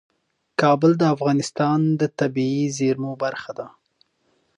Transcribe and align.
کابل 0.61 0.91
د 0.97 1.03
افغانستان 1.15 1.79
د 1.99 2.01
طبیعي 2.19 2.63
زیرمو 2.77 3.11
برخه 3.23 3.51
ده. 3.59 3.67